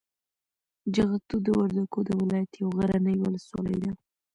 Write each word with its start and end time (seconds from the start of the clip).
جغتو 0.95 1.35
د 1.45 1.47
وردګو 1.59 1.99
د 2.07 2.09
ولایت 2.21 2.51
یوه 2.61 2.73
غرنۍ 2.77 3.15
ولسوالي 3.19 3.77
ده. 3.83 3.91